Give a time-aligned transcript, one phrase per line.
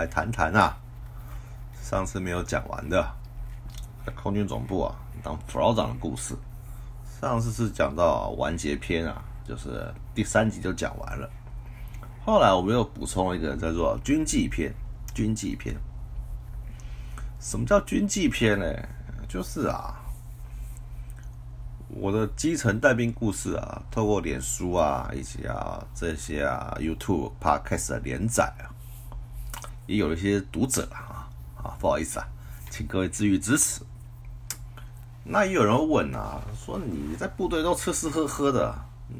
[0.00, 0.74] 来谈谈啊，
[1.82, 3.06] 上次没有讲完的，
[4.14, 6.34] 空军总部啊当副老长的故事。
[7.20, 11.28] 上次是讲到完结篇啊，就是第三集就讲完了。
[12.24, 14.72] 后来我们又补充了一个叫做军纪篇。
[15.12, 15.76] 军纪篇，
[17.40, 18.64] 什么叫军纪篇呢？
[19.28, 19.96] 就是啊。
[21.88, 28.70] 我的基层带兵故事啊，透过脸书啊，以及啊这些啊 YouTube Podcast 连载啊，
[29.90, 31.26] 也有一些读者啊
[31.60, 32.28] 啊，不好意思啊，
[32.70, 33.80] 请各位自愈支持。
[35.24, 38.72] 那也有人问啊，说你在部队都吃吃喝喝的，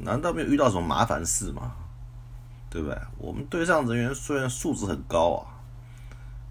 [0.05, 1.73] 难道没有遇到什么麻烦事吗？
[2.69, 2.97] 对不对？
[3.17, 5.59] 我们队上人员虽然素质很高啊，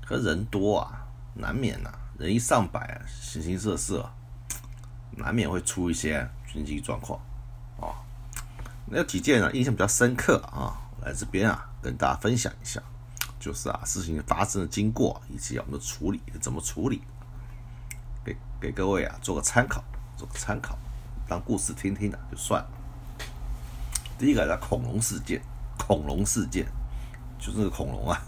[0.06, 4.10] 可人多啊，难免呐，人一上百，形形色色。
[5.16, 7.18] 难免会出一些军机状况，
[7.80, 7.96] 啊，
[8.86, 12.80] 那有几件啊印象比较深刻啊，来这边啊跟大家分享一下，
[13.40, 17.02] 就是啊事情发生的经过以及我们的处理怎么处理，
[18.24, 19.82] 给给各位啊做个参考，
[20.16, 20.78] 做个参考，
[21.26, 22.68] 当故事听听的就算了。
[24.18, 25.42] 第一个叫恐龙事件，
[25.76, 26.66] 恐龙事件
[27.38, 28.22] 就是那个恐龙啊，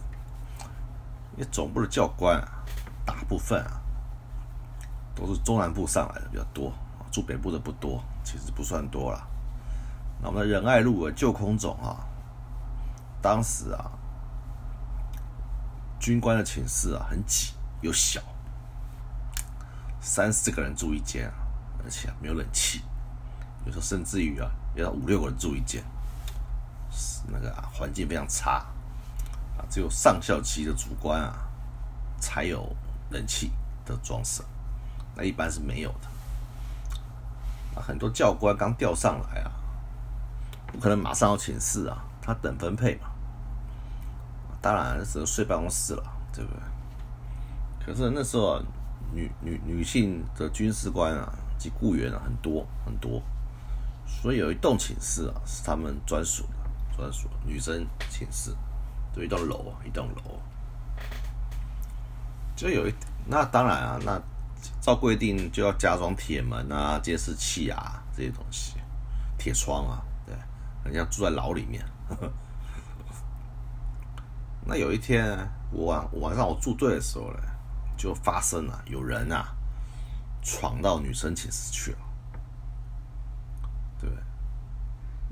[1.36, 2.64] 因为总部的教官啊，
[3.06, 3.78] 大部分啊。
[5.14, 6.72] 都是中南部上来的比较多，
[7.12, 9.22] 住北部的不多，其实不算多了。
[10.22, 12.00] 那我们仁爱路的旧空总啊，
[13.20, 13.92] 当时啊，
[16.02, 18.20] 军官的寝室啊很挤又小，
[20.00, 21.34] 三四个人住一间啊，
[21.84, 22.82] 而且没有冷气，
[23.64, 25.80] 有时候甚至于啊要五六个人住一间，
[27.28, 28.66] 那个啊环境非常差
[29.56, 31.32] 啊，只有上校级的主官啊
[32.18, 32.74] 才有
[33.10, 33.52] 冷气
[33.86, 34.42] 的装饰。
[35.14, 36.08] 那一般是没有的。
[37.76, 39.52] 那很多教官刚调上来啊，
[40.66, 43.11] 不可能马上要请示啊，他等分配嘛。
[44.62, 46.62] 当然是睡办公室了，对不对？
[47.84, 48.62] 可是那时候
[49.12, 53.20] 女女女性的军事官啊及雇员啊很多很多，
[54.06, 58.56] 所以有一栋寝室啊是他们专属的，专属女生寝室，
[59.14, 60.40] 就一栋楼啊，一栋楼。
[62.54, 62.94] 就有一
[63.26, 64.18] 那当然啊，那。
[64.80, 68.74] 照规定就要加装铁门啊、监视器啊这些东西，
[69.36, 70.36] 铁窗啊，对，
[70.84, 71.84] 人家住在牢里面。
[72.08, 72.32] 呵呵
[74.64, 75.36] 那有一天，
[75.70, 77.40] 我晚晚上我住队的时候呢，
[77.96, 79.54] 就发生了有人啊
[80.42, 81.98] 闯到女生寝室去了，
[84.00, 84.10] 对，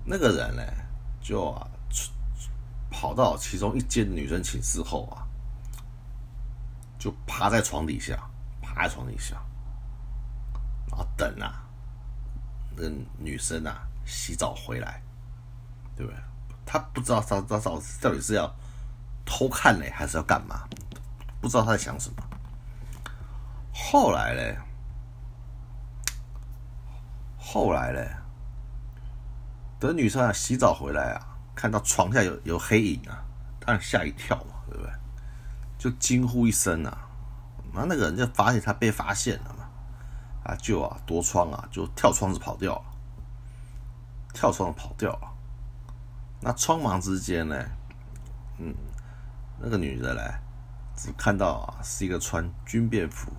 [0.04, 0.62] 那个人呢
[1.20, 1.66] 就啊
[2.90, 5.26] 跑到其中一间女生寝室后啊，
[6.98, 8.18] 就趴在床底下。
[8.62, 9.34] 趴在床底下，
[10.88, 11.66] 然后等啊，
[12.76, 12.84] 那
[13.18, 15.02] 女生啊洗澡回来，
[15.96, 16.20] 对不对？
[16.64, 18.48] 他不知道他他到到底是要
[19.30, 20.68] 偷看嘞，还是要干嘛？
[21.40, 22.16] 不知道他在想什么。
[23.72, 24.58] 后来嘞，
[27.38, 28.10] 后来嘞，
[29.78, 33.22] 等女生啊洗澡回来啊，看到床下有有黑影啊，
[33.60, 34.92] 当然吓一跳嘛，对不对？
[35.78, 37.06] 就惊呼一声啊。
[37.72, 39.64] 那那个人就发现他被发现了嘛，
[40.42, 42.84] 啊，就啊夺窗啊，就跳窗子跑掉了，
[44.34, 45.32] 跳窗子跑掉了。
[46.40, 47.56] 那匆忙之间呢，
[48.58, 48.74] 嗯，
[49.62, 50.20] 那个女的呢，
[50.96, 53.30] 只看到啊是一个穿军便服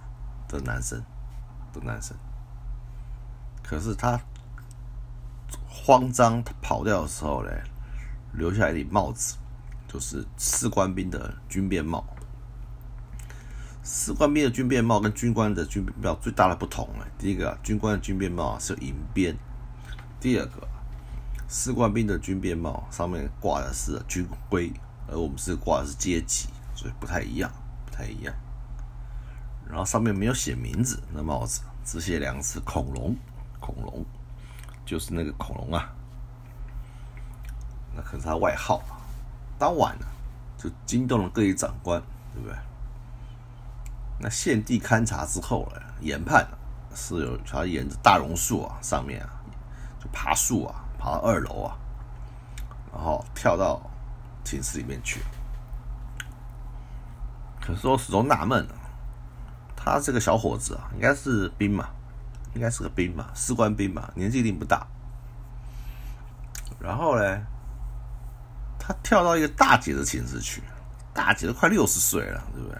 [0.48, 1.04] 的男生
[1.74, 2.16] 的男生，
[3.64, 4.20] 可是他
[5.68, 7.52] 慌张跑掉的时候呢，
[8.34, 9.36] 留下一顶帽子，
[9.88, 12.06] 就是士官兵的军便帽。
[13.84, 19.34] 士官兵的军便帽跟军官的军便帽最大的不同呢，第一个，军官的军便帽是银边；
[20.20, 20.68] 第二个，
[21.50, 24.72] 士官兵的军便帽上面挂的是军徽，
[25.12, 27.52] 而我们是挂的是阶级，所以不太一样，
[27.86, 28.34] 不太一样。
[29.68, 33.16] 然后上面没有写名字，那帽子只写两个字“恐龙”，
[33.60, 34.06] 恐龙
[34.86, 35.94] 就是那个恐龙啊，
[37.96, 38.82] 那可是他外号。
[39.60, 40.06] 当晚呢，
[40.58, 42.02] 就惊动了各级长官，
[42.34, 42.58] 对不对？
[44.20, 46.48] 那现地勘察之后呢，研判
[46.96, 49.30] 是有他沿着大榕树啊上面啊，
[50.00, 51.78] 就爬树啊，爬到二楼啊，
[52.94, 53.82] 然后跳到
[54.44, 55.22] 寝室里面去。
[57.60, 58.76] 可是我始终纳闷啊，
[59.76, 61.90] 他这个小伙子啊，应该是兵嘛，
[62.56, 64.86] 应该是个兵嘛，士官兵嘛，年纪一定不大。
[66.80, 67.42] 然后呢，
[68.80, 70.64] 他跳到一个大姐的寝室去，
[71.14, 72.78] 大姐都快六十岁了，对不对？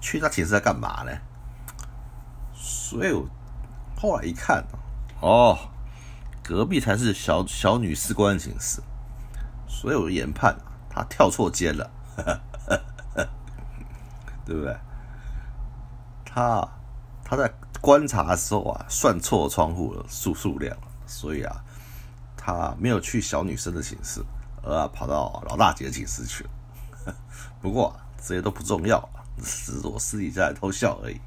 [0.00, 1.12] 去他寝室在干嘛呢？
[2.54, 3.28] 所以我
[3.96, 4.64] 后来一看，
[5.20, 5.58] 哦，
[6.42, 8.80] 隔壁才是小小女士官寝室，
[9.68, 10.56] 所以我研判，
[10.96, 11.90] 他跳错间了，
[14.46, 14.74] 对不对？
[16.24, 16.66] 他
[17.22, 17.52] 他在
[17.82, 20.74] 观察的时候啊，算错窗户的数数量，
[21.06, 21.62] 所以啊，
[22.34, 24.24] 他没有去小女生的寝室，
[24.62, 26.50] 而啊跑到老大姐的寝室去了。
[27.60, 29.06] 不过这些都不重要，
[29.36, 31.20] 只是我私底下偷笑而已。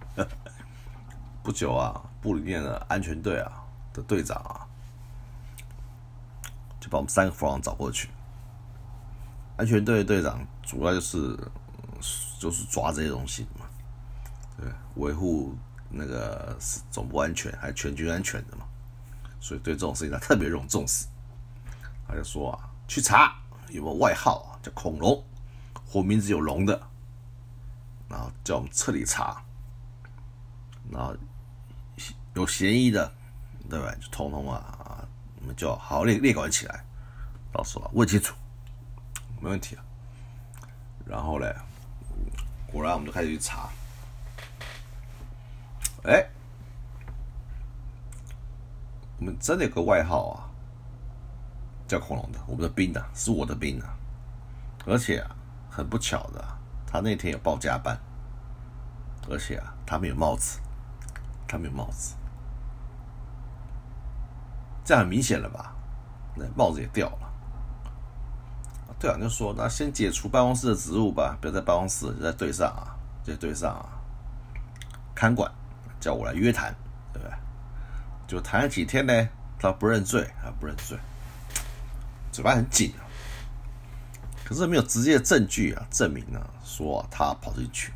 [1.44, 3.64] 不久啊，部里面的安全队啊
[3.94, 4.66] 的队长啊，
[6.80, 8.10] 就把我们三个副长找过去。
[9.60, 11.38] 安全队队长主要就是
[12.40, 13.66] 就是抓这些东西嘛，
[14.58, 15.54] 对，维护
[15.90, 16.58] 那个
[16.90, 18.66] 总部安全还全军安全的嘛，
[19.42, 21.06] 所以对这种事情他特别重重视。
[22.08, 23.36] 他就说啊，去查
[23.70, 25.22] 有没有外号啊，叫恐龙，
[25.86, 26.82] 或名字有龙的，
[28.08, 29.44] 然后叫我们彻底查，
[30.90, 31.14] 然后。
[32.36, 33.12] 有嫌疑的，
[33.70, 33.94] 对吧？
[34.00, 35.04] 就通通啊，
[35.42, 36.86] 我们就好好列列管起来，
[37.52, 38.34] 到时候问清楚，
[39.40, 39.84] 没问题啊。
[41.06, 41.56] 然后嘞，
[42.72, 43.70] 果然我们就开始去查。
[46.04, 46.30] 哎，
[49.18, 50.50] 我们真的有个外号啊，
[51.88, 53.96] 叫恐龙的，我们的兵啊，是我的兵啊。
[54.86, 55.36] 而且啊，
[55.70, 56.44] 很不巧的，
[56.88, 58.00] 他那天有报加班，
[59.30, 60.60] 而且啊，他没有帽子，
[61.48, 62.16] 他没有帽子。
[64.86, 65.76] 这样很明显了吧？
[66.36, 67.29] 那帽子也掉了。
[69.00, 73.88] 队长就说：“那先解除办公室的职务吧，不要在办公室，就在队上啊，在队上啊，
[75.16, 75.50] 看管，
[76.02, 76.76] 叫我来约谈，
[77.14, 77.38] 对不对？
[78.28, 79.14] 就谈了几天呢，
[79.58, 80.98] 他不认罪啊，不认罪，
[82.32, 83.08] 嘴巴很紧啊。
[84.44, 87.94] 可是没有直接的证据啊，证明呢，说他跑进去，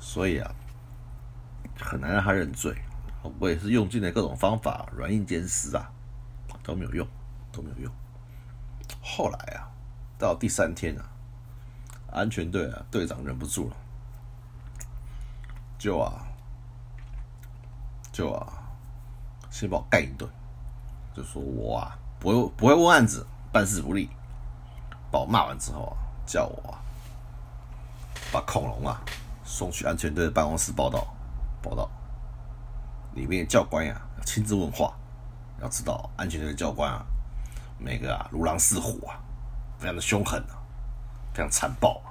[0.00, 0.50] 所以啊，
[1.80, 2.76] 很难让他认罪。”
[3.38, 5.90] 我也是用尽了各种方法，软硬兼施啊，
[6.62, 7.06] 都没有用，
[7.52, 7.92] 都没有用。
[9.18, 9.66] 后来啊，
[10.16, 11.02] 到第三天啊，
[12.12, 13.76] 安全队啊队长忍不住了，
[15.76, 16.24] 就啊，
[18.12, 18.46] 就啊，
[19.50, 20.30] 先把我干一顿，
[21.16, 24.08] 就说我啊不会不会问案子，办事不力，
[25.10, 26.78] 把我骂完之后啊，叫我啊
[28.30, 29.02] 把恐龙啊
[29.44, 31.04] 送去安全队的办公室报道，
[31.60, 31.90] 报道。
[33.14, 34.94] 里面教官呀，亲自问话。
[35.60, 37.04] 要知道，安全队的教官啊，
[37.78, 39.18] 每个啊如狼似虎啊，
[39.78, 40.58] 非常的凶狠啊，
[41.32, 42.10] 非常残暴啊，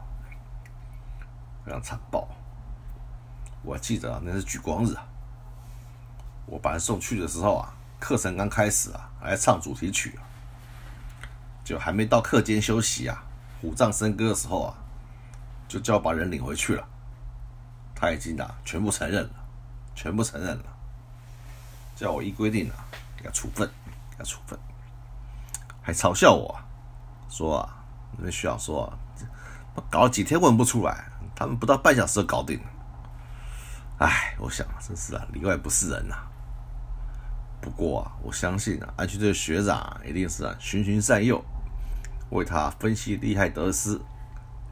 [1.66, 2.28] 非常残暴。
[3.64, 5.06] 我记得啊，那是举光日啊，
[6.46, 10.24] 我把他送去的时候啊，课程刚开始啊，还唱主题曲啊，
[11.66, 13.24] 就还没到课间休息啊，
[13.62, 14.74] 虎杖笙歌的时候啊，
[15.68, 16.88] 就叫我把人领回去了。
[17.94, 19.34] 他已经啊，全部承认了，
[19.96, 20.64] 全部承认了。
[21.96, 22.86] 叫我一规定啊，
[23.18, 23.68] 给他处分，
[24.12, 24.58] 给他处分，
[25.88, 26.54] 还嘲笑我，
[27.30, 27.78] 说啊，
[28.18, 28.92] 那学长说啊，
[29.90, 32.66] 搞了几天问不出来，他们不到半小时就搞定了。
[34.00, 36.16] 哎，我想真是啊，里外不是人呐。
[37.62, 41.42] 不过啊，我相信啊，安全队学长一定是啊循循善诱，
[42.32, 43.98] 为他分析利害得失，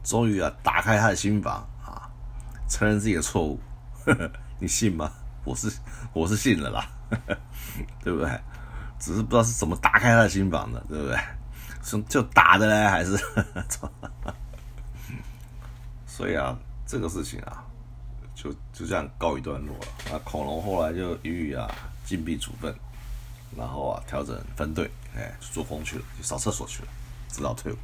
[0.03, 2.11] 终于啊打开他的心房啊，
[2.67, 3.57] 承认自己的错误。
[4.59, 5.09] 你信吗？
[5.45, 5.79] 我是
[6.11, 6.85] 我是信了啦。
[8.03, 8.29] 对不对？
[9.05, 11.15] 只是不知道是怎么打开他的心房的，对不对？
[11.83, 13.15] 是就打的嘞，还是？
[16.07, 16.57] 所以啊，
[16.87, 17.63] 这个事情啊，
[18.33, 19.85] 就就这样告一段落了。
[20.09, 21.69] 那恐龙后来就予以啊
[22.03, 22.75] 禁闭处分，
[23.55, 26.87] 然后啊调整分队，哎，做风去了，去扫厕所去了，
[27.29, 27.77] 直到退伍。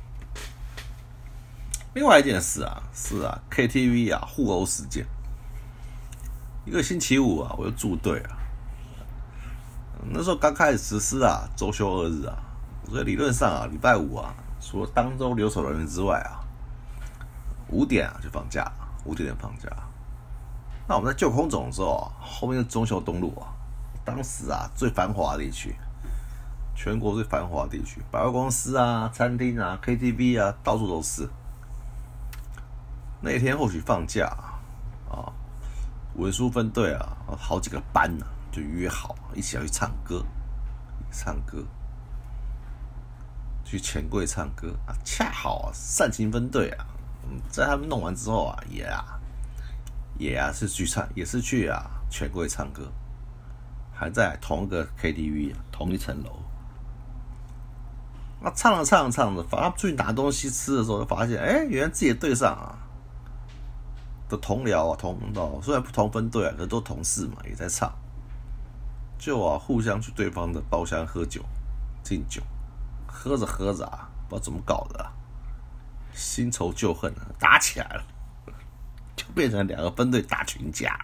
[1.93, 5.05] 另外一件事啊，是啊 KTV 啊互殴事件。
[6.65, 8.40] 一个星期五啊，我就驻队啊。
[10.09, 12.35] 那时候刚开始实施啊，周休二日啊，
[12.89, 16.41] 所以理论上啊，礼拜五啊，除了当周留守人员之外啊，
[17.69, 18.71] 五点啊就放假，
[19.05, 19.69] 五点就放假。
[20.87, 23.53] 那我们在救空总的时候啊，后面是中秀东路啊，
[24.03, 25.75] 当时啊最繁华的地区，
[26.75, 31.29] 全国最繁华的地区，百货公司啊、餐厅啊、KTV 啊，到处都是。
[33.21, 34.25] 那天或许放假
[35.07, 35.31] 啊，
[36.15, 38.25] 文书分队啊，好几个班呢。
[38.51, 40.25] 就约好一起要去唱歌，
[41.11, 41.63] 唱歌，
[43.63, 44.93] 去钱柜唱歌啊！
[45.05, 46.85] 恰好啊，善情分队啊，
[47.49, 49.19] 在他们弄完之后啊，也啊，
[50.17, 52.91] 也啊是去唱，也是去啊钱柜唱歌，
[53.93, 56.37] 还在同一个 KTV 同一层楼。
[58.43, 62.75] 那唱着唱着唱着，反正出去拿东西吃的时候，就发现，哎，原来自己队上啊
[64.27, 67.89] 的同僚啊，同哦，虽然不同分队啊，可是都同事嘛，也在唱。
[69.21, 71.45] 就啊，互相去对方的包厢喝酒、
[72.03, 72.41] 敬酒，
[73.05, 75.11] 喝着喝着啊，不知道怎么搞的，
[76.11, 78.03] 新仇旧恨啊，打起来了，
[79.15, 80.99] 就变成两个分队打群架。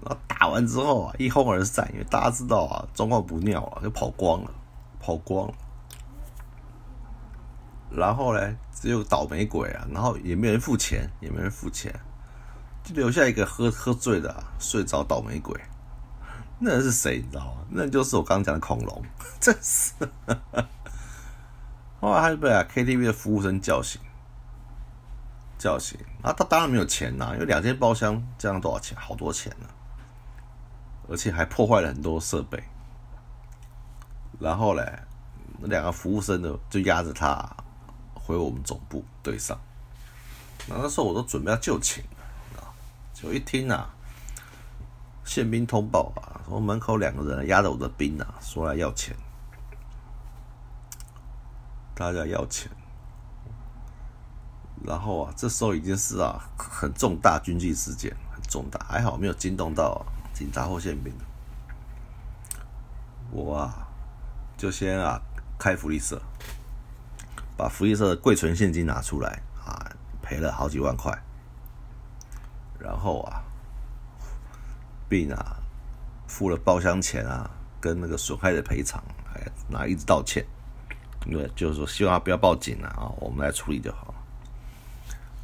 [0.00, 4.50] 然后打完之后啊，一哄而散，因为大家知道啊，状况不妙啊，就跑光了，
[4.98, 5.54] 跑光了。
[7.90, 11.94] 然后呢，只有倒霉鬼啊，然后也没人付钱，也没人付钱，
[12.88, 15.60] 就留下一个喝喝醉的、睡着倒霉鬼。
[16.58, 17.18] 那人是谁？
[17.18, 17.60] 你知道吗？
[17.68, 19.04] 那就是我刚刚讲的恐龙，
[19.38, 19.92] 真是。
[22.00, 24.00] 后来他就被啊 KTV 的服务生叫醒，
[25.58, 25.98] 叫醒。
[26.22, 28.96] 啊，他当然没有钱呐，因为两间包厢这样多少钱？
[28.98, 29.66] 好多钱呢，
[31.10, 32.62] 而且还破坏了很多设备。
[34.40, 35.00] 然后嘞，
[35.58, 37.48] 那两个服务生呢，就压着他
[38.14, 39.60] 回我们总部队上。
[40.66, 42.02] 那那时候我都准备要就寝，
[43.20, 43.94] 就一听啊。
[45.24, 49.14] 宪兵通报啊，说门口两个人压着我的兵啊，说来要钱，
[51.94, 52.70] 大家要钱。
[54.84, 61.12] 然后啊，这时候已经是啊很重大军纪事件，很重大，还好没有惊动到警察或宪兵。
[63.30, 63.88] 我啊，
[64.56, 65.20] 就先啊
[65.58, 66.22] 开福利社，
[67.54, 69.90] 把福利社的贵存现金拿出来啊，
[70.22, 71.12] 赔了好几万块。
[72.78, 73.42] 然后啊。
[75.10, 75.56] 并啊，
[76.26, 80.44] 付了包厢钱啊，跟那个损害的赔偿，还拿一直道歉，
[81.24, 84.12] 因为，就是说希望他不要报警了啊，我们来处理就好。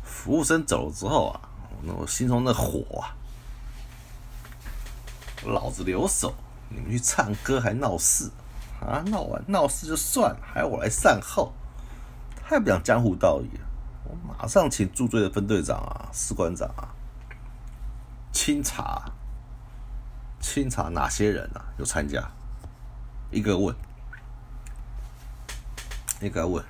[0.03, 1.41] 服务生走了之后啊，
[1.97, 3.17] 我心中那火啊，
[5.47, 6.35] 老子留守，
[6.69, 8.31] 你们去唱歌还闹事
[8.83, 9.01] 啊？
[9.07, 11.55] 闹完闹事就算了，还要我来善后，
[12.47, 13.65] 太不讲江湖道义了！
[14.05, 16.93] 我马上请驻队的分队长啊、士官长啊
[18.35, 19.11] 清查。
[20.41, 22.31] 清查哪些人啊有参加？
[23.31, 23.75] 一个问，
[26.21, 26.63] 一个问。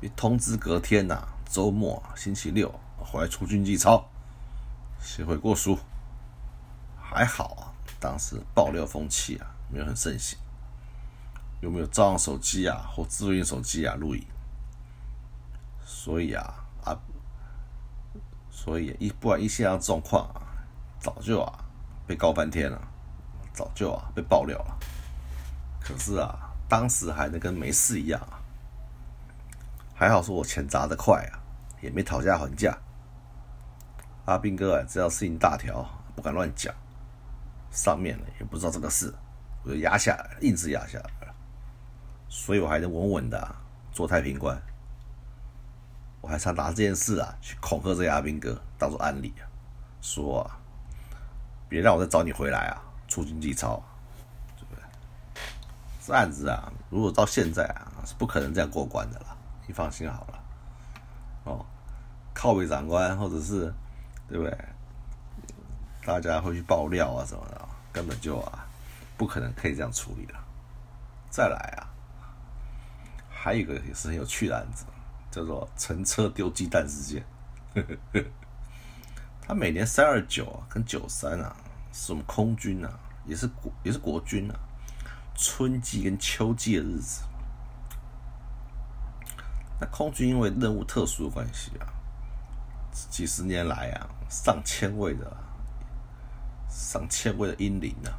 [0.00, 4.08] 你通知隔天呐，周末星期六回来出军纪操，
[5.00, 5.78] 写回过书。
[7.00, 10.36] 还好啊，当时爆料风气啊没有很盛行，
[11.60, 14.24] 有没有照样手机啊或自用手机啊录影？
[15.86, 16.57] 所以啊，
[18.68, 20.44] 所以一不然一现这状况啊，
[21.00, 21.64] 早就啊。
[22.06, 22.78] 被告翻天了，
[23.52, 24.78] 早就啊被爆料了。
[25.78, 28.40] 可是啊，当时还能跟没事一样啊。
[29.94, 31.40] 还好说我钱砸得快啊，
[31.82, 32.76] 也没讨价还价。
[34.26, 36.74] 阿兵哥啊，知道事情大条，不敢乱讲。
[37.70, 39.14] 上面呢也不知道这个事，
[39.64, 41.34] 我就压下来，硬是压下来了。
[42.28, 43.54] 所以我还能稳稳的
[43.92, 44.58] 做太平官。
[46.20, 49.32] 我还想拿这件事啊去恐吓这阿兵哥，当做案例，
[50.00, 50.58] 说啊。
[51.70, 52.80] 别让我再找你回来啊！
[53.08, 53.78] 出军纪操，
[54.56, 54.82] 对不对？
[56.02, 59.36] 这案子啊，如果到现在啊，是不可能这样过关的了。
[59.66, 60.42] 你放心好了。
[61.44, 61.66] 哦，
[62.32, 63.70] 靠北长官或者是
[64.26, 64.58] 对不对？
[66.06, 68.66] 大家会去爆料啊什么的，根本就啊，
[69.18, 70.40] 不可能可以这样处理了。
[71.28, 71.84] 再来啊，
[73.28, 74.86] 还有一个也是很有趣的案子，
[75.30, 77.24] 叫做乘车丢鸡蛋事件。
[79.40, 81.56] 他每年三二九啊，跟九三啊，
[81.92, 84.58] 是我们空军啊，也是国也是国军啊，
[85.34, 87.22] 春季跟秋季的日子。
[89.80, 91.86] 那空军因为任务特殊的关系啊，
[92.92, 95.36] 几十年来啊，上千位的
[96.68, 98.12] 上千位的英灵啊，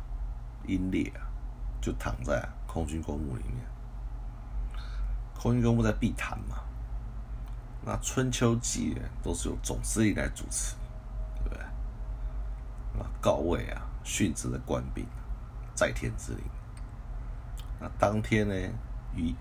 [0.66, 1.28] 英烈啊，
[1.82, 3.56] 就躺在空军公墓里面。
[5.36, 6.58] 空军公墓在碧潭嘛，
[7.90, 10.76] 那春秋季都是由总司令来主持。
[11.38, 11.60] 对不对？
[13.02, 15.08] 啊，告慰啊，殉职的官兵，
[15.74, 16.44] 在天之灵。
[17.80, 18.54] 那当天呢，
[19.16, 19.34] 遗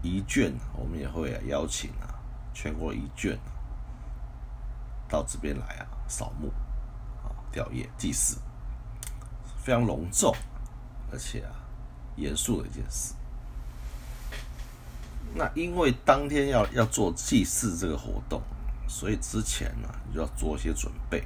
[0.00, 2.14] 遗眷，我们也会邀请啊，
[2.54, 3.36] 全国遗眷
[5.08, 6.52] 到这边来啊，扫墓
[7.24, 8.38] 啊，吊唁祭祀，
[9.64, 10.32] 非常隆重，
[11.10, 11.50] 而且啊，
[12.14, 13.14] 严肃的一件事。
[15.34, 18.40] 那因为当天要要做祭祀这个活动。
[18.88, 21.24] 所以之前呢，就要做一些准备。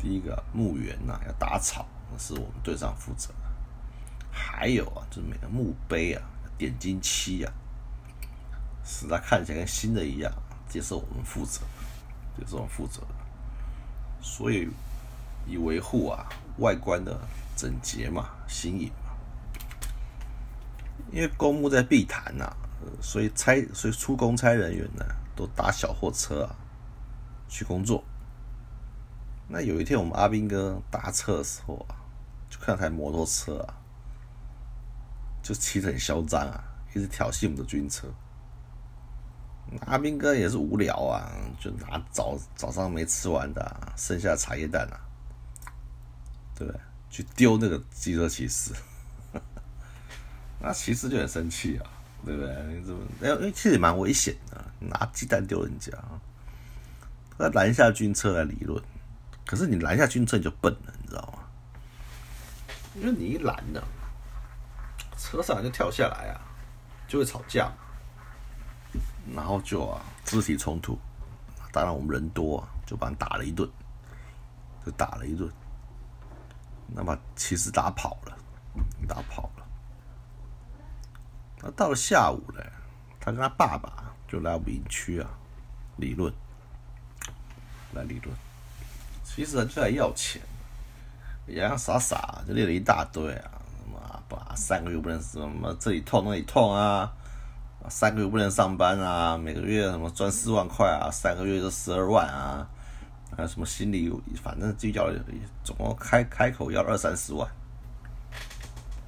[0.00, 1.86] 第一个墓园呐，要打草，
[2.18, 3.32] 是我们队长负责。
[4.32, 6.22] 还有啊，就是每个墓碑啊，
[6.58, 7.52] 点金漆啊，
[8.84, 10.32] 使它看起来跟新的一样，
[10.68, 11.60] 这是我们负责，
[12.36, 13.14] 这是我们负责的。
[14.20, 14.68] 所以
[15.46, 16.26] 以维护啊
[16.58, 17.16] 外观的
[17.54, 19.14] 整洁嘛、新颖嘛。
[21.12, 22.52] 因为公墓在碧潭呐，
[23.00, 25.04] 所以差所以出公差人员呢。
[25.36, 26.56] 都搭小货车啊，
[27.46, 28.02] 去工作。
[29.48, 32.00] 那有一天，我们阿兵哥搭车的时候啊，
[32.48, 33.74] 就看台摩托车啊，
[35.42, 36.64] 就骑得很嚣张啊，
[36.94, 38.08] 一直挑衅我们的军车。
[39.84, 41.30] 阿兵哥也是无聊啊，
[41.60, 44.96] 就拿早早上没吃完的剩下茶叶蛋啊，
[46.54, 46.80] 对不对？
[47.10, 48.72] 去丢那个机车骑士，
[50.60, 51.84] 那骑士就很生气啊，
[52.24, 52.54] 对不对？
[52.68, 53.06] 你怎么？
[53.22, 55.92] 因为其实也蛮危险的，拿鸡蛋丢人家，
[57.38, 58.82] 那拦下军车来理论。
[59.44, 61.38] 可是你拦下军车你就笨了，你知道吗？
[62.96, 63.80] 因为你一拦呢，
[65.18, 66.40] 车上就跳下来啊，
[67.06, 67.70] 就会吵架。
[69.34, 70.96] 然后就啊，肢体冲突，
[71.72, 73.68] 当然我们人多啊，就把人打了一顿，
[74.84, 75.50] 就打了一顿，
[76.94, 78.38] 那么其实打跑了，
[79.08, 79.65] 打跑了。
[81.62, 82.60] 那到了下午呢，
[83.18, 85.28] 他跟他爸爸就来我们营区啊，
[85.96, 86.32] 理论，
[87.92, 88.36] 来理论，
[89.24, 90.42] 其实就来要钱，
[91.46, 93.50] 洋洋洒洒就列了一大堆啊，
[93.82, 97.12] 什么把三个月不能什么这里痛那里痛啊。
[97.88, 102.66] 三个月不能上班啊，每个月什么赚四万块啊，三个月就十二万啊，
[103.36, 105.08] 还有什么心理，反正就要
[105.62, 107.48] 总共开开口要二三十万。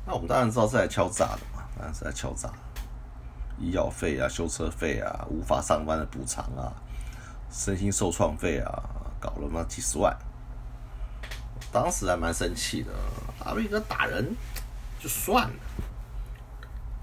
[0.07, 1.41] 那我们当然知道是来敲诈的，
[1.79, 2.51] 当然是来敲诈。
[3.59, 6.75] 医药费啊，修车费啊，无法上班的补偿啊，
[7.51, 8.83] 身心受创费啊，
[9.21, 10.17] 搞了嘛几十万。
[11.73, 12.93] 当时还蛮生气的，
[13.45, 14.35] 阿威哥打人
[15.01, 15.55] 就算了。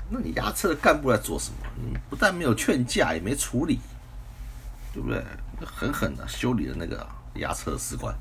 [0.09, 1.57] 那你押车的干部来做什么？
[1.75, 3.79] 你不但没有劝架，也没处理，
[4.93, 5.23] 对不对？
[5.65, 8.13] 狠狠的修理了那个押车的士官，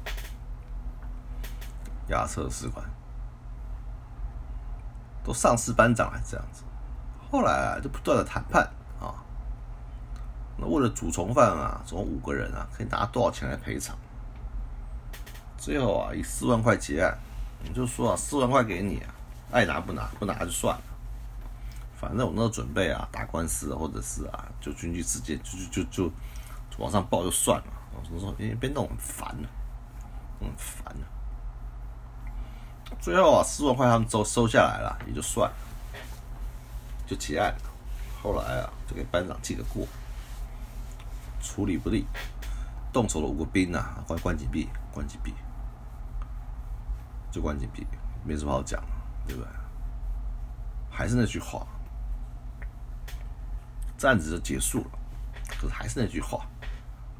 [2.08, 2.84] 押车的士官
[5.24, 6.62] 都上司班长还这样子。
[7.30, 8.62] 后来啊，就不断的谈判
[9.00, 9.16] 啊，
[10.56, 13.96] 那为了主从犯啊，总共五个人啊，可以拿多少钱来赔偿？
[15.56, 17.16] 最后啊，以四万块结案，
[17.62, 19.14] 你就说啊，四万块给你啊，
[19.50, 20.82] 爱拿不拿，不拿就算了。
[21.96, 26.08] 反正我那时候准备啊，打官司或者是啊，就军局之间就就就
[26.70, 27.64] 就往上报就算了。
[28.12, 29.48] 我说因为别弄很烦了，
[30.38, 31.06] 很烦了。
[33.00, 35.56] 最后啊，四万块他们都收下来了，也就算了，
[37.06, 37.70] 就结案了。
[38.22, 39.86] 后来啊，就给班长记个过，
[41.42, 42.06] 处理不力，
[42.92, 45.34] 动手的五个兵啊，关关紧闭，关紧闭，
[47.30, 47.86] 就关紧闭，
[48.24, 48.82] 没什么好讲，
[49.26, 49.50] 对不对？
[50.90, 51.66] 还是那句话。
[53.96, 54.90] 战子就结束了，
[55.58, 56.44] 可是还是那句话，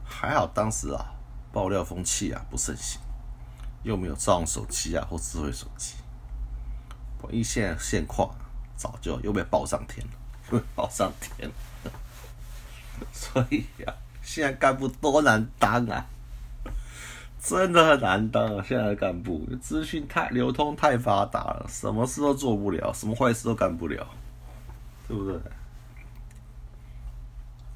[0.04, 1.14] 还好当时啊，
[1.52, 3.00] 爆料风气啊不盛行，
[3.84, 5.94] 又没有照相手机啊或智慧手机，
[7.22, 8.34] 我一现现况
[8.76, 10.12] 早就又被爆上天了，
[10.50, 11.54] 又被爆上天了。
[13.12, 16.06] 所以呀，现在干部多难当啊，
[17.42, 18.64] 真的很难当啊！
[18.66, 24.06] 现在的干部资讯太流通太发达了，什么事都做不了，什么坏事都干不了，
[25.08, 25.38] 对不对？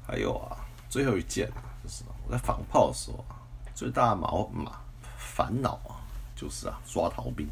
[0.07, 0.57] 还有啊，
[0.89, 1.51] 最后一件
[1.83, 3.23] 就是我在防炮的时候，
[3.75, 4.79] 最大的毛马
[5.17, 5.98] 烦恼啊，
[6.39, 7.49] 就是啊抓逃兵，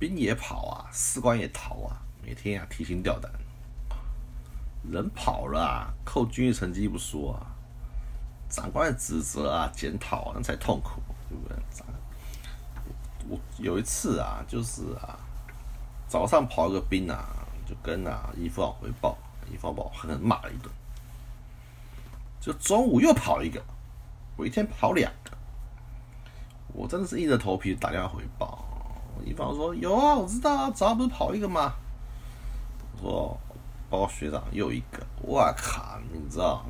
[0.00, 3.30] 兵也跑啊，士官也逃啊，每天啊提心吊胆，
[4.90, 7.46] 人跑了啊，扣军役成绩不说啊，
[8.50, 11.56] 长官指责啊，检讨啊，那才痛苦，对不对？
[13.28, 15.16] 我有一次啊，就是啊，
[16.08, 19.16] 早上跑一个兵啊，就跟啊一副回报，
[19.48, 20.68] 一副把我狠狠骂了一顿。
[22.40, 23.62] 就中午又跑了一个，
[24.36, 25.12] 我一天跑两，
[26.76, 28.62] 我真的是硬着头皮打电话回报。
[29.24, 31.72] 一方说有啊，我知道啊，早上不是跑一个吗？
[32.96, 33.40] 我说
[33.88, 35.98] 包学长又一个，哇靠！
[36.12, 36.62] 你知道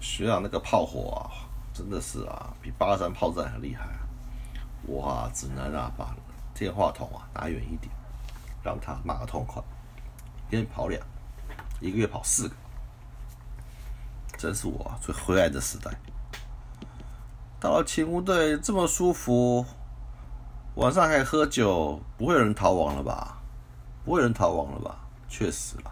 [0.00, 3.88] 学长那个炮火啊，真的是啊，比八二三炮战还厉害。
[4.82, 6.14] 我，只能啊把
[6.54, 7.90] 电话筒啊拿远一点，
[8.62, 9.62] 让他骂个痛快。
[10.48, 11.02] 一天跑两，
[11.80, 12.54] 一个月跑四个。
[14.36, 15.90] 真是我最灰暗的时代。
[17.58, 19.64] 到了勤务队这么舒服，
[20.74, 23.38] 晚上还喝酒，不会有人逃亡了吧？
[24.04, 24.98] 不会有人逃亡了吧？
[25.28, 25.90] 确实了，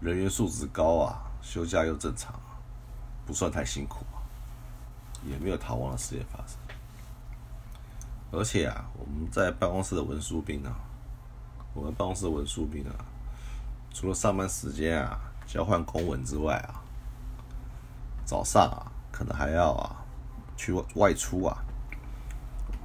[0.00, 2.34] 人员素质高啊，休假又正常，
[3.26, 4.04] 不算太辛苦，
[5.22, 6.56] 也没有逃亡的事件发生。
[8.32, 10.74] 而且啊，我们在办公室的文书兵啊，
[11.74, 12.96] 我们办公室的文书兵啊，
[13.92, 16.82] 除了上班时间啊交换公文之外啊。
[18.24, 19.97] 早上啊，可能还要啊
[20.58, 21.56] 去外出啊，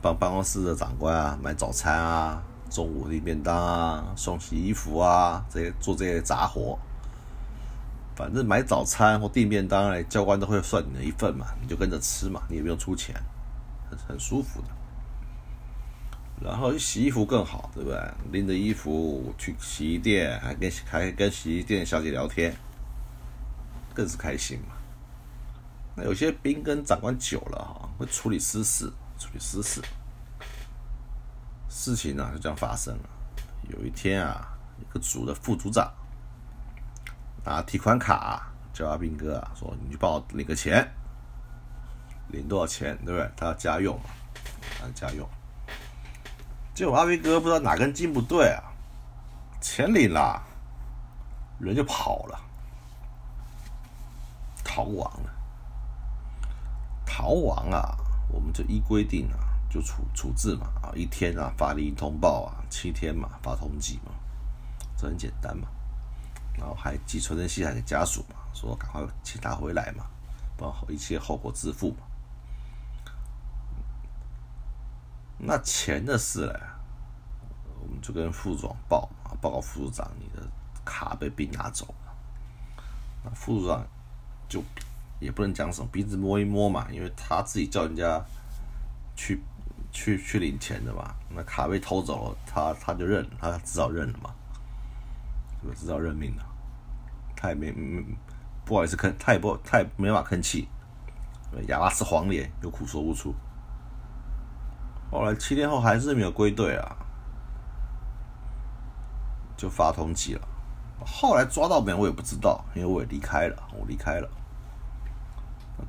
[0.02, 6.80] 帮办公室的长官啊买早餐啊，中午订便当啊，送洗衣服啊，这些做这些杂活。
[8.16, 13.16] 反正买早餐或订便当，教官都会算你的一份嘛，你就跟着吃嘛，你也不用出钱，
[13.90, 14.68] 很很舒服的。
[16.40, 18.00] 然后洗衣服更好，对不对？
[18.32, 22.56] 拎着衣服去洗衣店，还跟还跟洗衣店小姐聊天，
[23.96, 24.76] 更是开心嘛。
[25.96, 29.82] 那有些兵跟长官久了哈，会处理私事，处理私事，
[31.70, 33.10] 事情呢就这样发生了。
[33.70, 34.48] 有一天啊，
[34.80, 35.94] 一个组的副组长
[37.46, 40.92] 拿提款卡叫阿兵哥啊，说你去帮我领个钱，
[42.30, 43.32] 领多少钱，对不对？
[43.38, 44.10] 他要家用嘛，
[44.80, 45.30] 他家用。
[46.74, 48.64] 结果阿兵哥不知道哪根筋不对啊，
[49.62, 50.42] 钱领了，
[51.60, 52.42] 人就跑了，
[54.64, 55.33] 逃亡了。
[57.16, 57.96] 逃亡啊，
[58.28, 59.38] 我们就依规定啊，
[59.70, 64.12] 就处处置嘛啊，一天啊发离通报啊，七天嘛发通缉嘛，
[64.98, 65.68] 这很简单嘛。
[66.58, 70.06] 然后还寄存真信函给家属嘛，说赶快请他回来嘛，
[70.58, 71.98] 不然一切后果自负嘛。
[75.38, 76.60] 那钱的事嘞，
[77.80, 80.44] 我们就跟副组长报啊，报告副组长，你的
[80.84, 82.16] 卡被并拿走了。
[83.24, 83.86] 那副组长
[84.50, 84.64] 就
[85.24, 88.22] 也不能讲什么，鼻子摸一摸嘛，因为他自己叫人家
[89.16, 89.42] 去
[89.92, 91.16] 去去领钱的嘛。
[91.30, 94.30] 那卡被偷走了，他他就认，他至少认了嘛，
[95.74, 96.44] 是只好认命了。
[97.36, 97.74] 他也没
[98.66, 100.68] 不好意思吭，他也不他也没法吭气，
[101.68, 103.34] 哑巴吃黄连，有苦说不出。
[105.10, 106.96] 后来七天后还是没有归队啊，
[109.56, 110.48] 就发通缉了。
[111.06, 114.30] 后来抓到没我也不知道，因为我也离开了，我离开了。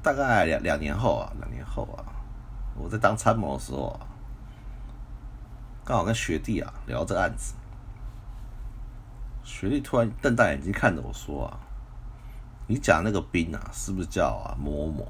[0.02, 2.04] 大概两两年后啊，两年后啊，
[2.76, 4.06] 我在当参谋的时候啊，
[5.84, 7.54] 刚好跟学弟啊聊这案子，
[9.42, 11.58] 学弟突然瞪大眼睛看着我说啊
[12.66, 15.06] ：“你讲那个兵啊，是不是叫啊某某？”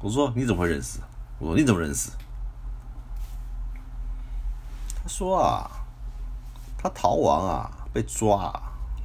[0.00, 1.00] 我说：“你怎么会认识？”
[1.38, 2.10] 我说：“你怎么认识？”
[5.02, 5.70] 他说啊，
[6.78, 8.52] 他逃亡啊，被抓，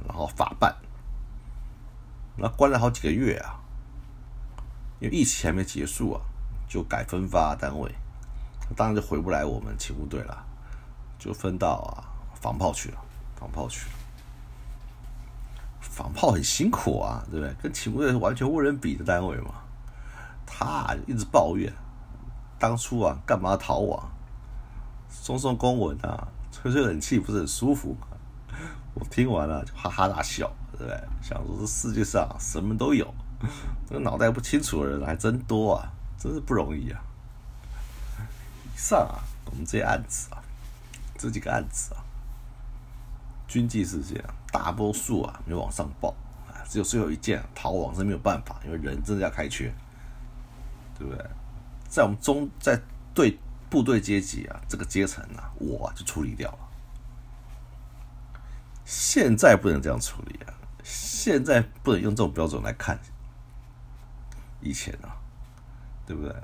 [0.06, 0.74] 然后法办，
[2.36, 3.58] 那关了好几个月啊。
[5.00, 6.20] 因为疫情还没结束啊，
[6.68, 7.94] 就改分发单位，
[8.76, 10.44] 当然就回不来我们勤务队了，
[11.18, 12.98] 就分到啊防炮去了，
[13.36, 13.92] 防炮去了。
[15.80, 17.54] 防炮很辛苦啊，对不对？
[17.62, 19.54] 跟勤务队是完全无人比的单位嘛。
[20.46, 21.72] 他一直抱怨，
[22.58, 24.10] 当初啊干嘛逃亡？
[25.08, 28.06] 送送公文啊，吹吹冷气不是很舒服吗？
[28.94, 31.00] 我听完了就哈哈大笑，对不对？
[31.22, 33.12] 想说这世界上什么都有，
[33.88, 37.00] 这个脑袋不清楚的人还真多啊，真是不容易啊。
[38.64, 40.42] 以上啊，我们这些案子啊，
[41.16, 42.04] 这几个案子啊，
[43.46, 44.22] 军纪事件，
[44.52, 46.14] 大多数啊没往上报
[46.48, 49.72] 啊，只有最后一件逃亡是没有办法，因为人真的要开缺，
[50.98, 51.24] 对不对？
[51.88, 52.80] 在我们中在
[53.14, 53.38] 对。
[53.70, 56.58] 部队阶级啊，这个阶层啊，我就处理掉了。
[58.86, 62.98] 现在不能这样处理啊，现在不能用这种标准来看
[64.60, 65.16] 以前啊，
[66.06, 66.34] 对不对？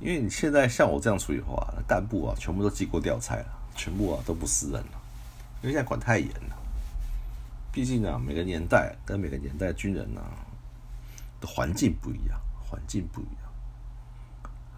[0.00, 5.02] 因为你现在像我这样处理的话，干部啊，全部都记过调差了，全部啊都不是人了，
[5.62, 6.56] 因为现在管太严了。
[7.72, 10.22] 毕竟啊，每个年代跟每个年代军人啊
[11.40, 13.52] 的环境不一样，环境不一样，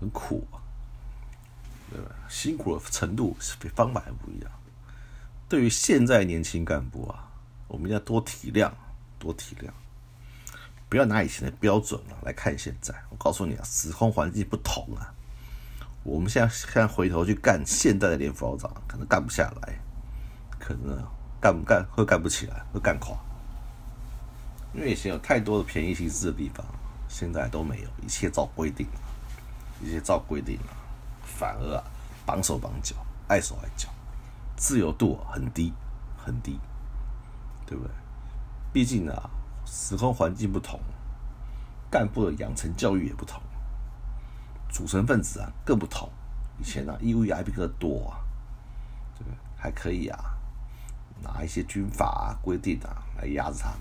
[0.01, 0.61] 很苦啊。
[1.91, 2.11] 对吧？
[2.27, 3.37] 辛苦的程度
[3.75, 4.51] 方法还不一样。
[5.47, 7.31] 对于现在年轻干部啊，
[7.69, 8.73] 我们要多体谅，
[9.19, 9.69] 多体谅，
[10.93, 12.95] 不要拿以前的标准啊来看现在。
[13.09, 15.11] 我告诉你啊，时空环境不同啊。
[16.03, 19.79] 我们现在现在回头去干现在的连副长，可能干不下来，
[20.59, 21.03] 可能
[21.41, 23.17] 干不干会干不起来，会干垮。
[24.75, 26.63] 因为以前有太多的便宜行事的地方，
[27.09, 28.87] 现在都没有，一切照规定，
[29.81, 30.77] 一切照规定啊。
[31.25, 31.85] 反而啊，
[32.27, 32.95] 绑手绑脚，
[33.29, 33.89] 碍手碍脚，
[34.59, 35.73] 自由度很低，
[36.23, 36.61] 很低，
[37.65, 37.91] 对不对？
[38.75, 39.31] 毕竟啊，
[39.75, 40.79] 时空环境不同，
[41.91, 43.41] 干部的养成教育也不同，
[44.69, 46.11] 组成分子啊更不同。
[46.59, 48.21] 以前呢，义务役比克多啊，
[49.17, 49.35] 对不对？
[49.57, 50.37] 还可以啊，
[51.23, 53.81] 拿一些军法规定啊来压制他们。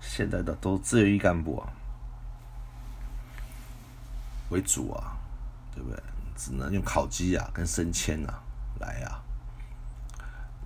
[0.00, 1.70] 现在的都自由役干部啊
[4.50, 5.16] 为主啊，
[5.72, 6.02] 对不对？
[6.34, 8.42] 只能用烤鸡啊，跟升迁啊
[8.80, 9.22] 来啊，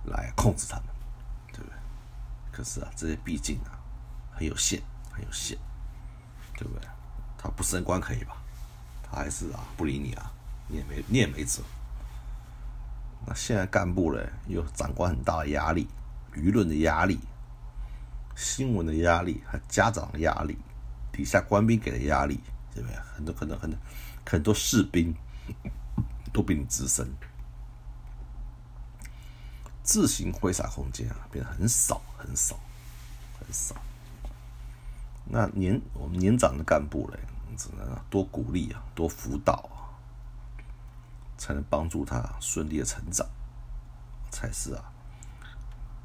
[0.05, 0.87] 来控制他们，
[1.51, 1.77] 对不对？
[2.51, 3.74] 可是啊，这些毕竟啊
[4.35, 5.57] 很有限，很有限，
[6.57, 6.87] 对不对？
[7.37, 8.37] 他不升官可以吧？
[9.03, 10.31] 他还是啊不理你啊，
[10.67, 11.63] 你也没你也没辙。
[13.25, 15.87] 那现在干部嘞，有长官很大的压力，
[16.33, 17.19] 舆论的压力，
[18.35, 20.57] 新闻的压力，还家长的压力，
[21.11, 22.39] 底下官兵给的压力，
[22.73, 22.97] 对不对？
[23.15, 23.79] 很多很多很多
[24.25, 25.15] 很多士兵。
[26.33, 27.07] 都比你资深，
[29.83, 32.59] 自行挥洒空间啊，变得很少很少
[33.39, 33.73] 很少。
[35.27, 37.19] 那年我们年长的干部嘞，
[37.57, 39.89] 只能多鼓励啊，多辅导啊，
[41.37, 43.25] 才能帮助他顺利的成长，
[44.29, 44.83] 才是啊，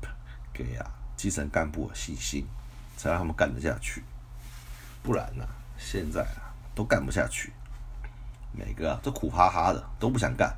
[0.55, 2.47] 给啊基层干部信心，
[2.97, 4.03] 才让他们干得下去。
[5.03, 7.53] 不然呢，现在啊都干不下去，
[8.53, 10.57] 每个都苦哈哈的，都不想干。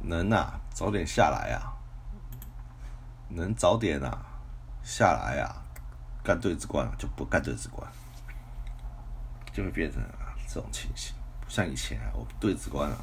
[0.00, 1.74] 能啊早点下来啊，
[3.28, 4.18] 能早点啊
[4.82, 5.64] 下来啊。
[6.28, 7.90] 干对子官就不干对子官，
[9.50, 9.98] 就会变成
[10.46, 11.14] 这种情形。
[11.40, 12.98] 不像以前啊，我对子官啊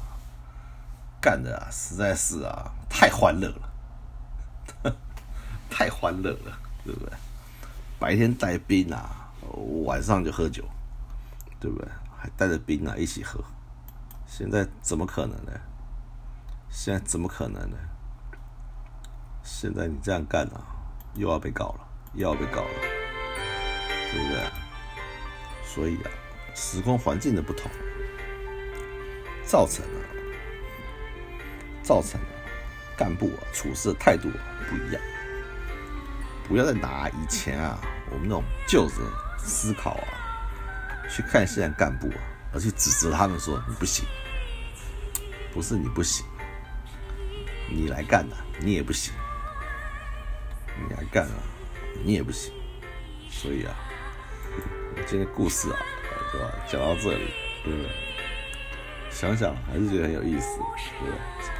[1.20, 4.94] 干的啊实在是啊太欢乐了，
[5.68, 7.12] 太欢乐了，对不对？
[7.98, 9.28] 白天带兵啊，
[9.84, 10.64] 晚上就喝酒，
[11.58, 11.88] 对不对？
[12.16, 13.42] 还带着兵啊一起喝。
[14.24, 15.50] 现在怎么可能呢？
[16.70, 17.76] 现在怎么可能呢？
[19.42, 20.62] 现在你这样干啊，
[21.14, 22.95] 又要被告了，又要被告了。
[24.16, 24.40] 对不对？
[25.64, 26.10] 所以啊，
[26.54, 27.70] 时空环境的不同，
[29.44, 30.00] 造成了
[31.82, 32.26] 造成了
[32.96, 34.30] 干部啊处事的态度
[34.70, 35.02] 不一样。
[36.48, 37.78] 不要再拿以前啊
[38.10, 38.94] 我们那种旧的
[39.36, 40.08] 思考啊
[41.10, 42.18] 去看现在干部啊，
[42.54, 44.06] 而去指责他们说你不行，
[45.52, 46.24] 不是你不行，
[47.68, 49.12] 你来干的你也不行，
[50.88, 51.42] 你来干啊
[52.02, 52.50] 你也不行，
[53.30, 53.76] 所以啊。
[55.04, 55.76] 今天故事啊，
[56.32, 56.50] 对吧？
[56.68, 57.32] 讲到这里，
[57.64, 57.90] 对不对？
[59.10, 60.58] 想想还是觉得很有意思，
[61.00, 61.16] 对吧？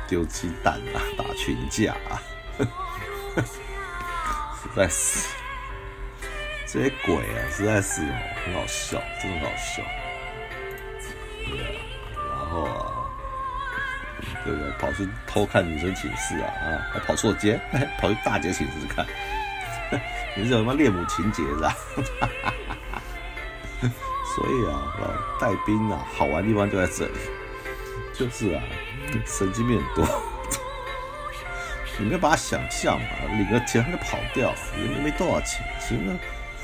[0.09, 2.23] 丢鸡蛋啊，打群架啊，
[4.63, 5.29] 实在是
[6.67, 9.83] 这些鬼啊，实在是很好笑，真的很好笑。
[11.49, 11.81] 对啊，
[12.17, 13.11] 然后啊，
[14.45, 14.71] 对不对？
[14.73, 17.61] 跑去偷看女生寝室啊，啊，还跑错街，
[18.01, 19.07] 跑去大姐寝室看，
[20.37, 21.77] 你是有什么恋母情节是吧？
[24.35, 24.93] 所以啊，
[25.41, 27.19] 带兵啊，好玩的地方就在这里，
[28.13, 28.63] 就是啊，
[29.25, 30.23] 神经病很多。
[31.99, 33.07] 你没有把它想象嘛，
[33.39, 36.03] 领个钱他就跑掉，也没多少钱，其实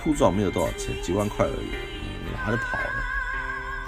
[0.02, 1.72] 铺装没有多少钱，几万块而已，
[2.34, 3.04] 拿着跑了，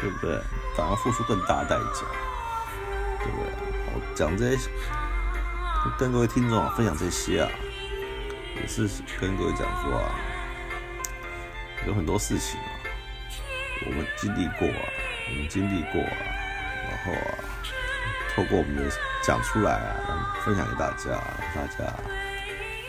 [0.00, 0.40] 对不对？
[0.74, 2.06] 反而付出更大代价，
[3.18, 3.52] 对不对？
[3.94, 4.70] 我讲这些，
[5.98, 7.50] 跟各位听众啊分享这些啊，
[8.60, 8.88] 也是
[9.20, 10.14] 跟各位讲说啊，
[11.86, 12.58] 有很多事情。
[13.86, 14.88] 我们经历过啊，
[15.30, 16.16] 我们经历过啊，
[16.88, 17.34] 然后啊，
[18.34, 18.82] 透过我们的
[19.22, 21.10] 讲出来啊，分享给大家，
[21.54, 21.92] 大家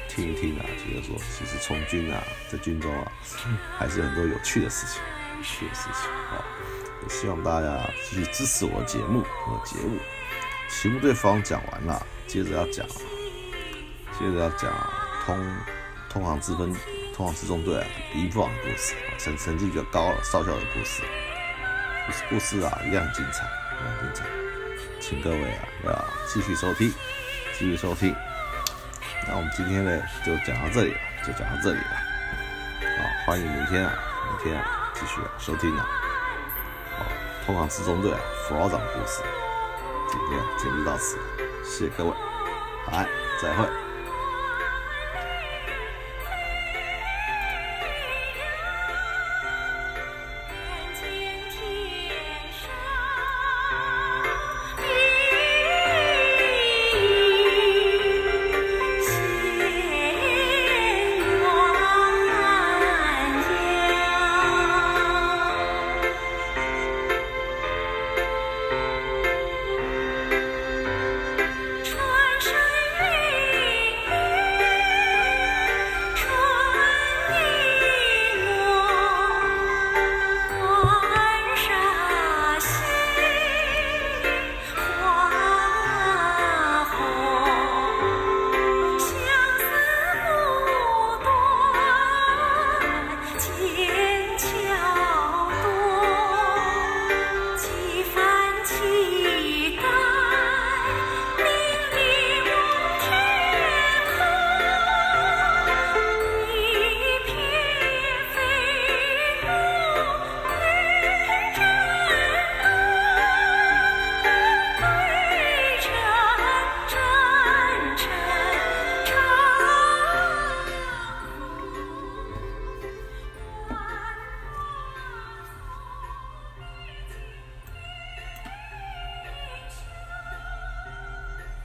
[0.08, 3.12] 听一听啊，觉得说其实从军啊，在军中啊，
[3.78, 5.02] 还是很多有趣的事情，
[5.38, 6.44] 有趣的事情啊。
[7.04, 7.78] 也希望大家
[8.10, 9.98] 继续支持我的节目和节目。
[10.70, 12.88] 齐木对方讲完了，接着要讲，
[14.18, 14.72] 接着要讲
[15.26, 15.56] 通
[16.10, 16.74] 通航之分。
[17.16, 21.02] 通往四中队啊，比不的故事，成成绩比较高，少校的故事，
[22.06, 23.48] 故事故事啊，一样精彩，
[23.80, 24.26] 一样精彩，
[25.00, 26.92] 请各位啊，要继续收听，
[27.58, 28.14] 继续收听。
[29.26, 31.96] 那我们今天呢，就讲到这里了，就讲到这里了。
[32.82, 33.94] 好，欢迎明天啊，
[34.28, 35.88] 明天啊，继续收听啊。
[36.98, 37.06] 好，
[37.46, 38.12] 通往四中队
[38.46, 39.24] 副老长的故事，
[40.12, 41.18] 今天节目到此，
[41.64, 42.12] 谢谢各位，
[42.86, 43.06] 好，
[43.42, 43.85] 再会。